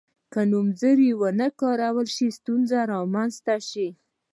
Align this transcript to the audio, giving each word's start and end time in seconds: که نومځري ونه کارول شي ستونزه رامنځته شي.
که 0.33 0.41
نومځري 0.51 1.09
ونه 1.15 1.47
کارول 1.61 2.07
شي 2.15 2.27
ستونزه 2.37 2.79
رامنځته 2.93 3.55
شي. 3.69 3.87